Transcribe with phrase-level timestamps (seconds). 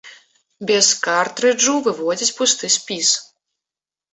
[0.69, 3.09] Без картрыджу выводзіць пусты спіс.